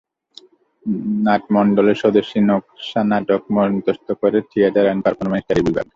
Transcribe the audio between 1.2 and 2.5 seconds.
নাটমণ্ডলে স্বদেশি